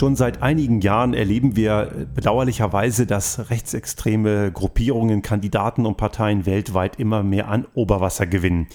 [0.00, 7.22] Schon seit einigen Jahren erleben wir bedauerlicherweise, dass rechtsextreme Gruppierungen, Kandidaten und Parteien weltweit immer
[7.22, 8.68] mehr an Oberwasser gewinnen.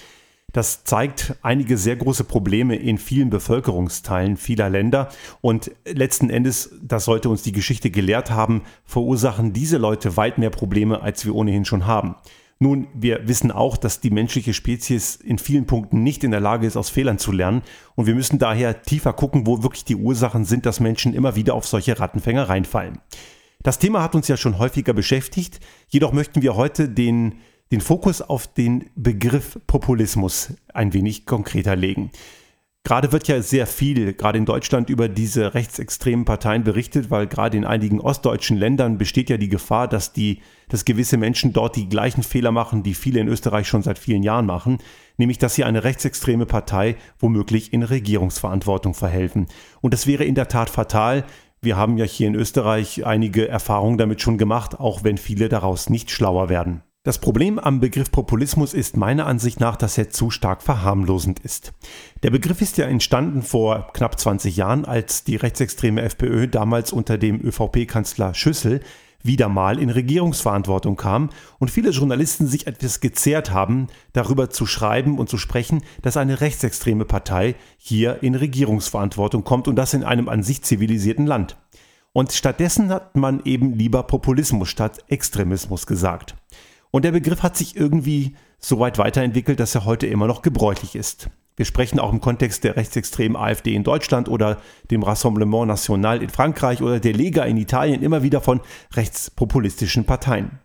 [0.52, 5.08] Das zeigt einige sehr große Probleme in vielen Bevölkerungsteilen vieler Länder.
[5.40, 10.50] Und letzten Endes, das sollte uns die Geschichte gelehrt haben, verursachen diese Leute weit mehr
[10.50, 12.14] Probleme, als wir ohnehin schon haben.
[12.58, 16.66] Nun, wir wissen auch, dass die menschliche Spezies in vielen Punkten nicht in der Lage
[16.66, 17.62] ist, aus Fehlern zu lernen.
[17.94, 21.54] Und wir müssen daher tiefer gucken, wo wirklich die Ursachen sind, dass Menschen immer wieder
[21.54, 22.98] auf solche Rattenfänger reinfallen.
[23.62, 25.60] Das Thema hat uns ja schon häufiger beschäftigt.
[25.88, 27.40] Jedoch möchten wir heute den
[27.72, 32.10] den Fokus auf den Begriff Populismus ein wenig konkreter legen.
[32.86, 37.56] Gerade wird ja sehr viel, gerade in Deutschland, über diese rechtsextremen Parteien berichtet, weil gerade
[37.56, 41.88] in einigen ostdeutschen Ländern besteht ja die Gefahr, dass, die, dass gewisse Menschen dort die
[41.88, 44.78] gleichen Fehler machen, die viele in Österreich schon seit vielen Jahren machen,
[45.16, 49.48] nämlich dass sie eine rechtsextreme Partei womöglich in Regierungsverantwortung verhelfen.
[49.80, 51.24] Und das wäre in der Tat fatal.
[51.60, 55.90] Wir haben ja hier in Österreich einige Erfahrungen damit schon gemacht, auch wenn viele daraus
[55.90, 56.82] nicht schlauer werden.
[57.06, 61.72] Das Problem am Begriff Populismus ist meiner Ansicht nach, dass er zu stark verharmlosend ist.
[62.24, 67.16] Der Begriff ist ja entstanden vor knapp 20 Jahren, als die rechtsextreme FPÖ damals unter
[67.16, 68.80] dem ÖVP-Kanzler Schüssel
[69.22, 75.20] wieder mal in Regierungsverantwortung kam und viele Journalisten sich etwas gezehrt haben, darüber zu schreiben
[75.20, 80.28] und zu sprechen, dass eine rechtsextreme Partei hier in Regierungsverantwortung kommt und das in einem
[80.28, 81.56] an sich zivilisierten Land.
[82.12, 86.34] Und stattdessen hat man eben lieber Populismus statt Extremismus gesagt.
[86.96, 90.96] Und der Begriff hat sich irgendwie so weit weiterentwickelt, dass er heute immer noch gebräuchlich
[90.96, 91.28] ist.
[91.54, 96.30] Wir sprechen auch im Kontext der rechtsextremen AfD in Deutschland oder dem Rassemblement National in
[96.30, 98.62] Frankreich oder der Lega in Italien immer wieder von
[98.94, 100.58] rechtspopulistischen Parteien.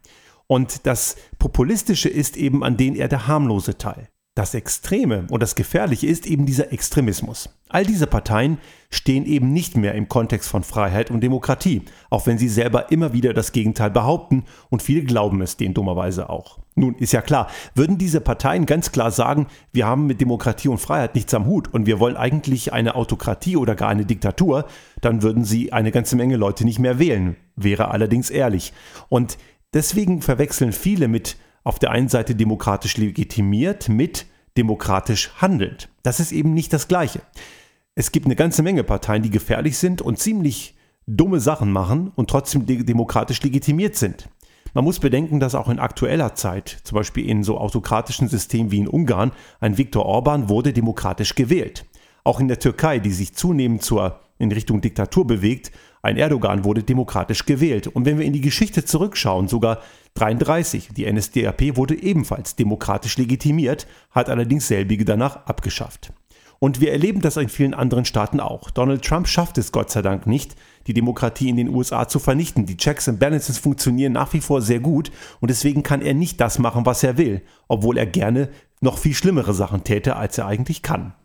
[0.47, 4.07] Und das Populistische ist eben an denen eher der harmlose Teil.
[4.41, 7.49] Das Extreme und das Gefährliche ist eben dieser Extremismus.
[7.69, 8.57] All diese Parteien
[8.89, 13.13] stehen eben nicht mehr im Kontext von Freiheit und Demokratie, auch wenn sie selber immer
[13.13, 16.57] wieder das Gegenteil behaupten und viele glauben es denen dummerweise auch.
[16.73, 20.79] Nun ist ja klar, würden diese Parteien ganz klar sagen, wir haben mit Demokratie und
[20.79, 24.65] Freiheit nichts am Hut und wir wollen eigentlich eine Autokratie oder gar eine Diktatur,
[25.01, 28.73] dann würden sie eine ganze Menge Leute nicht mehr wählen, wäre allerdings ehrlich.
[29.07, 29.37] Und
[29.75, 34.25] deswegen verwechseln viele mit auf der einen Seite demokratisch legitimiert mit
[34.57, 35.89] demokratisch handelnd.
[36.03, 37.21] Das ist eben nicht das Gleiche.
[37.95, 40.75] Es gibt eine ganze Menge Parteien, die gefährlich sind und ziemlich
[41.07, 44.29] dumme Sachen machen und trotzdem demokratisch legitimiert sind.
[44.73, 48.79] Man muss bedenken, dass auch in aktueller Zeit, zum Beispiel in so autokratischen Systemen wie
[48.79, 51.85] in Ungarn, ein Viktor Orban wurde demokratisch gewählt.
[52.23, 56.83] Auch in der Türkei, die sich zunehmend zur in Richtung Diktatur bewegt, ein Erdogan wurde
[56.83, 57.87] demokratisch gewählt.
[57.87, 59.79] Und wenn wir in die Geschichte zurückschauen, sogar
[60.15, 66.11] 33, die NSDAP wurde ebenfalls demokratisch legitimiert, hat allerdings selbige danach abgeschafft.
[66.63, 68.69] Und wir erleben das in vielen anderen Staaten auch.
[68.69, 72.67] Donald Trump schafft es Gott sei Dank nicht, die Demokratie in den USA zu vernichten.
[72.67, 76.39] Die Checks and Balances funktionieren nach wie vor sehr gut und deswegen kann er nicht
[76.39, 80.45] das machen, was er will, obwohl er gerne noch viel schlimmere Sachen täte, als er
[80.45, 81.15] eigentlich kann.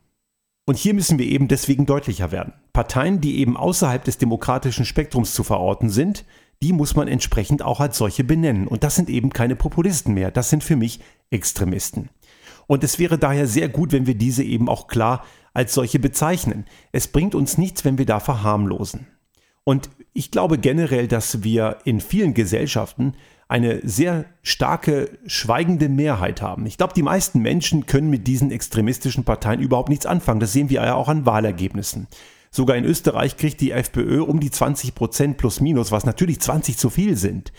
[0.66, 2.52] Und hier müssen wir eben deswegen deutlicher werden.
[2.72, 6.24] Parteien, die eben außerhalb des demokratischen Spektrums zu verorten sind,
[6.60, 8.66] die muss man entsprechend auch als solche benennen.
[8.66, 11.00] Und das sind eben keine Populisten mehr, das sind für mich
[11.30, 12.08] Extremisten.
[12.66, 16.66] Und es wäre daher sehr gut, wenn wir diese eben auch klar als solche bezeichnen.
[16.90, 19.06] Es bringt uns nichts, wenn wir da verharmlosen.
[19.62, 23.14] Und ich glaube generell, dass wir in vielen Gesellschaften
[23.48, 26.66] eine sehr starke schweigende Mehrheit haben.
[26.66, 30.40] Ich glaube, die meisten Menschen können mit diesen extremistischen Parteien überhaupt nichts anfangen.
[30.40, 32.08] Das sehen wir ja auch an Wahlergebnissen.
[32.50, 36.76] Sogar in Österreich kriegt die FPÖ um die 20 Prozent plus minus, was natürlich 20
[36.76, 37.52] zu viel sind.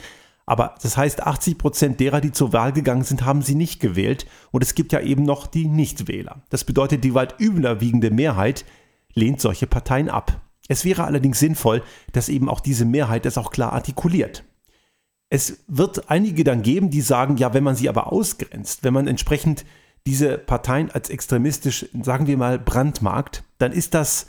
[0.46, 4.26] Aber das heißt, 80 Prozent derer, die zur Wahl gegangen sind, haben sie nicht gewählt.
[4.52, 6.42] Und es gibt ja eben noch die Nichtwähler.
[6.50, 8.66] Das bedeutet, die weit überwiegende Mehrheit
[9.14, 10.42] lehnt solche Parteien ab.
[10.70, 11.84] Es wäre allerdings sinnvoll,
[12.14, 14.44] dass eben auch diese Mehrheit das auch klar artikuliert.
[15.30, 19.08] Es wird einige dann geben, die sagen, ja, wenn man sie aber ausgrenzt, wenn man
[19.08, 19.66] entsprechend
[20.06, 24.28] diese Parteien als extremistisch, sagen wir mal, brandmarkt, dann ist das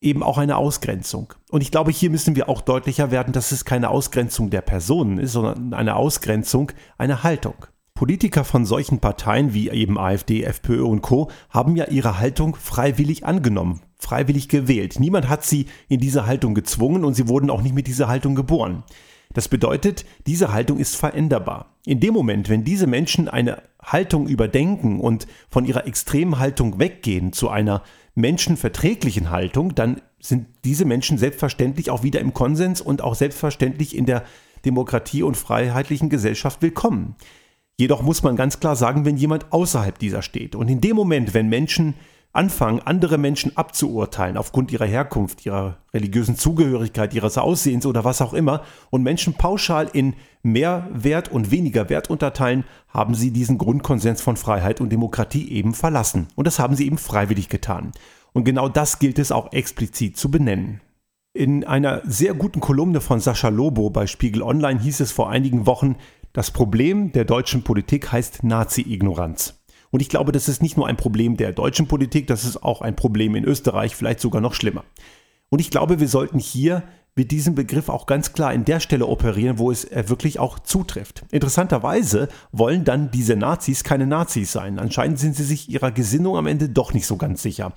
[0.00, 1.32] eben auch eine Ausgrenzung.
[1.50, 5.18] Und ich glaube, hier müssen wir auch deutlicher werden, dass es keine Ausgrenzung der Personen
[5.18, 7.66] ist, sondern eine Ausgrenzung einer Haltung.
[7.94, 11.30] Politiker von solchen Parteien wie eben AfD, FPÖ und Co.
[11.48, 14.98] haben ja ihre Haltung freiwillig angenommen, freiwillig gewählt.
[14.98, 18.34] Niemand hat sie in diese Haltung gezwungen und sie wurden auch nicht mit dieser Haltung
[18.34, 18.82] geboren.
[19.34, 21.74] Das bedeutet, diese Haltung ist veränderbar.
[21.84, 27.32] In dem Moment, wenn diese Menschen eine Haltung überdenken und von ihrer extremen Haltung weggehen
[27.32, 27.82] zu einer
[28.14, 34.06] menschenverträglichen Haltung, dann sind diese Menschen selbstverständlich auch wieder im Konsens und auch selbstverständlich in
[34.06, 34.24] der
[34.64, 37.16] Demokratie und freiheitlichen Gesellschaft willkommen.
[37.76, 41.34] Jedoch muss man ganz klar sagen, wenn jemand außerhalb dieser steht und in dem Moment,
[41.34, 41.94] wenn Menschen
[42.34, 48.34] anfangen, andere Menschen abzuurteilen aufgrund ihrer Herkunft, ihrer religiösen Zugehörigkeit, ihres Aussehens oder was auch
[48.34, 54.20] immer und Menschen pauschal in mehr Wert und weniger Wert unterteilen, haben sie diesen Grundkonsens
[54.20, 56.26] von Freiheit und Demokratie eben verlassen.
[56.34, 57.92] Und das haben sie eben freiwillig getan.
[58.32, 60.80] Und genau das gilt es auch explizit zu benennen.
[61.32, 65.66] In einer sehr guten Kolumne von Sascha Lobo bei Spiegel Online hieß es vor einigen
[65.66, 65.96] Wochen,
[66.32, 69.63] das Problem der deutschen Politik heißt Nazi-Ignoranz.
[69.94, 72.82] Und ich glaube, das ist nicht nur ein Problem der deutschen Politik, das ist auch
[72.82, 74.82] ein Problem in Österreich, vielleicht sogar noch schlimmer.
[75.50, 76.82] Und ich glaube, wir sollten hier
[77.14, 80.58] mit diesem Begriff auch ganz klar in der Stelle operieren, wo es äh, wirklich auch
[80.58, 81.24] zutrifft.
[81.30, 84.80] Interessanterweise wollen dann diese Nazis keine Nazis sein.
[84.80, 87.72] Anscheinend sind sie sich ihrer Gesinnung am Ende doch nicht so ganz sicher.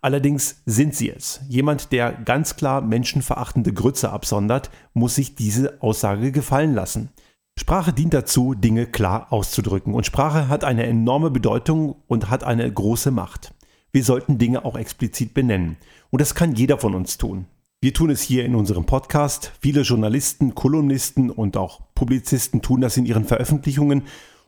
[0.00, 1.40] Allerdings sind sie es.
[1.48, 7.08] Jemand, der ganz klar menschenverachtende Grütze absondert, muss sich diese Aussage gefallen lassen.
[7.58, 9.92] Sprache dient dazu, Dinge klar auszudrücken.
[9.92, 13.54] Und Sprache hat eine enorme Bedeutung und hat eine große Macht.
[13.90, 15.76] Wir sollten Dinge auch explizit benennen.
[16.10, 17.46] Und das kann jeder von uns tun.
[17.80, 19.52] Wir tun es hier in unserem Podcast.
[19.60, 24.02] Viele Journalisten, Kolumnisten und auch Publizisten tun das in ihren Veröffentlichungen.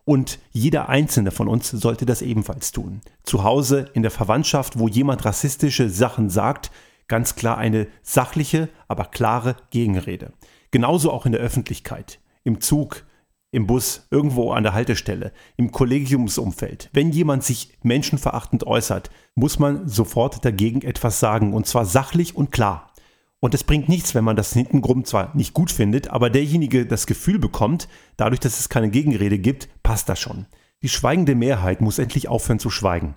[0.04, 3.00] Und jeder einzelne von uns sollte das ebenfalls tun.
[3.24, 6.70] Zu Hause, in der Verwandtschaft, wo jemand rassistische Sachen sagt,
[7.08, 10.32] ganz klar eine sachliche, aber klare Gegenrede.
[10.70, 13.04] Genauso auch in der Öffentlichkeit im Zug,
[13.50, 16.90] im Bus, irgendwo an der Haltestelle, im Kollegiumsumfeld.
[16.92, 22.50] Wenn jemand sich menschenverachtend äußert, muss man sofort dagegen etwas sagen und zwar sachlich und
[22.50, 22.92] klar.
[23.40, 27.06] Und es bringt nichts, wenn man das hintenrum zwar nicht gut findet, aber derjenige das
[27.06, 30.46] Gefühl bekommt, dadurch, dass es keine Gegenrede gibt, passt das schon.
[30.82, 33.14] Die schweigende Mehrheit muss endlich aufhören zu schweigen.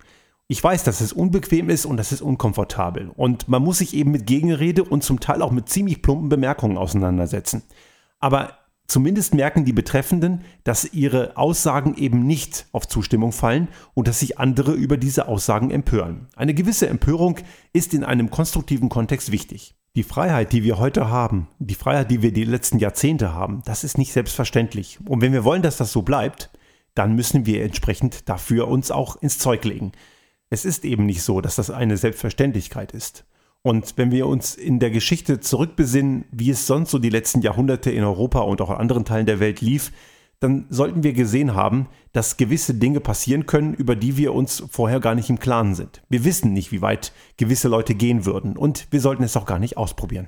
[0.47, 3.09] Ich weiß, dass es unbequem ist und das ist unkomfortabel.
[3.09, 6.77] Und man muss sich eben mit Gegenrede und zum Teil auch mit ziemlich plumpen Bemerkungen
[6.77, 7.63] auseinandersetzen.
[8.19, 8.60] Aber
[8.91, 14.37] Zumindest merken die Betreffenden, dass ihre Aussagen eben nicht auf Zustimmung fallen und dass sich
[14.37, 16.27] andere über diese Aussagen empören.
[16.35, 17.37] Eine gewisse Empörung
[17.71, 19.75] ist in einem konstruktiven Kontext wichtig.
[19.95, 23.85] Die Freiheit, die wir heute haben, die Freiheit, die wir die letzten Jahrzehnte haben, das
[23.85, 24.99] ist nicht selbstverständlich.
[25.05, 26.49] Und wenn wir wollen, dass das so bleibt,
[26.93, 29.93] dann müssen wir entsprechend dafür uns auch ins Zeug legen.
[30.49, 33.23] Es ist eben nicht so, dass das eine Selbstverständlichkeit ist.
[33.63, 37.91] Und wenn wir uns in der Geschichte zurückbesinnen, wie es sonst so die letzten Jahrhunderte
[37.91, 39.91] in Europa und auch in anderen Teilen der Welt lief,
[40.39, 44.99] dann sollten wir gesehen haben, dass gewisse Dinge passieren können, über die wir uns vorher
[44.99, 46.01] gar nicht im Klaren sind.
[46.09, 49.59] Wir wissen nicht, wie weit gewisse Leute gehen würden und wir sollten es auch gar
[49.59, 50.27] nicht ausprobieren.